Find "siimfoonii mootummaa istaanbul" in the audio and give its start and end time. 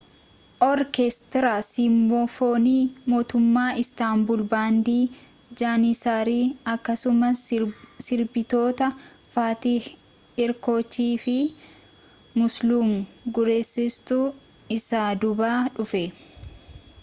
1.65-4.41